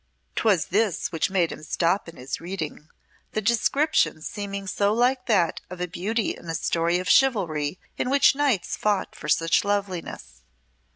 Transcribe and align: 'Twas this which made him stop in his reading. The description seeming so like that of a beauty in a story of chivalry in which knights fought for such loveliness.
'Twas 0.35 0.65
this 0.69 1.11
which 1.11 1.29
made 1.29 1.51
him 1.51 1.61
stop 1.61 2.09
in 2.09 2.15
his 2.15 2.41
reading. 2.41 2.89
The 3.33 3.39
description 3.41 4.23
seeming 4.23 4.65
so 4.65 4.91
like 4.91 5.27
that 5.27 5.61
of 5.69 5.79
a 5.79 5.87
beauty 5.87 6.35
in 6.35 6.45
a 6.49 6.55
story 6.55 6.97
of 6.97 7.07
chivalry 7.07 7.77
in 7.99 8.09
which 8.09 8.33
knights 8.33 8.75
fought 8.75 9.13
for 9.15 9.29
such 9.29 9.63
loveliness. 9.63 10.41